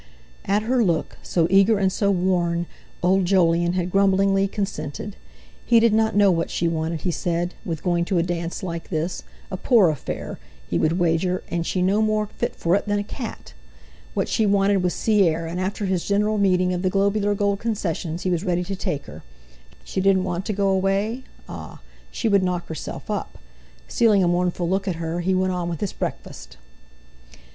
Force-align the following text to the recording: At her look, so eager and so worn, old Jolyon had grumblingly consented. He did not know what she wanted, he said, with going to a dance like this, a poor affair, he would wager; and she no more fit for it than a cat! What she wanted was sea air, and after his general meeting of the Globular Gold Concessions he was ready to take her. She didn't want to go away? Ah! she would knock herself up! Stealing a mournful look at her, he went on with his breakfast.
At 0.45 0.63
her 0.63 0.83
look, 0.83 1.19
so 1.21 1.45
eager 1.51 1.77
and 1.77 1.91
so 1.91 2.09
worn, 2.09 2.65
old 3.03 3.25
Jolyon 3.25 3.73
had 3.73 3.91
grumblingly 3.91 4.47
consented. 4.47 5.15
He 5.63 5.79
did 5.79 5.93
not 5.93 6.15
know 6.15 6.31
what 6.31 6.49
she 6.49 6.67
wanted, 6.67 7.01
he 7.01 7.11
said, 7.11 7.53
with 7.63 7.83
going 7.83 8.05
to 8.05 8.17
a 8.17 8.23
dance 8.23 8.63
like 8.63 8.89
this, 8.89 9.21
a 9.51 9.57
poor 9.57 9.91
affair, 9.91 10.39
he 10.67 10.79
would 10.79 10.97
wager; 10.97 11.43
and 11.51 11.67
she 11.67 11.83
no 11.83 12.01
more 12.01 12.25
fit 12.35 12.55
for 12.55 12.73
it 12.75 12.87
than 12.87 12.97
a 12.97 13.03
cat! 13.03 13.53
What 14.15 14.27
she 14.27 14.47
wanted 14.47 14.81
was 14.81 14.95
sea 14.95 15.27
air, 15.29 15.45
and 15.45 15.59
after 15.61 15.85
his 15.85 16.03
general 16.03 16.39
meeting 16.39 16.73
of 16.73 16.81
the 16.81 16.89
Globular 16.89 17.35
Gold 17.35 17.59
Concessions 17.59 18.23
he 18.23 18.31
was 18.31 18.43
ready 18.43 18.63
to 18.63 18.75
take 18.75 19.05
her. 19.05 19.21
She 19.83 20.01
didn't 20.01 20.23
want 20.23 20.47
to 20.47 20.53
go 20.53 20.69
away? 20.69 21.25
Ah! 21.47 21.79
she 22.09 22.27
would 22.27 22.41
knock 22.41 22.65
herself 22.69 23.11
up! 23.11 23.37
Stealing 23.87 24.23
a 24.23 24.27
mournful 24.27 24.67
look 24.67 24.87
at 24.87 24.95
her, 24.95 25.19
he 25.19 25.35
went 25.35 25.53
on 25.53 25.69
with 25.69 25.79
his 25.79 25.93
breakfast. 25.93 26.57